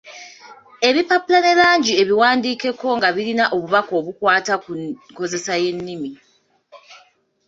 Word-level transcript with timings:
Ebipapula 0.87 1.39
ne 1.41 1.53
langi 1.59 1.91
ebiwandiikeko 2.01 2.87
nga 2.97 3.09
birina 3.15 3.45
obubaka 3.55 3.91
obukwata 3.99 4.53
ku 4.63 4.71
nkozesa 5.11 5.53
y’ennimi. 5.63 6.11